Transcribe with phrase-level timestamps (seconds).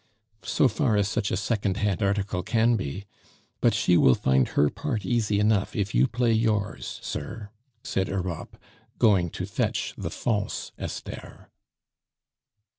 [0.41, 3.05] "So far as such a second hand article can be.
[3.59, 7.51] But she will find her part easy enough if you play yours, sir,"
[7.83, 8.57] said Europe,
[8.97, 11.51] going to fetch the false Esther.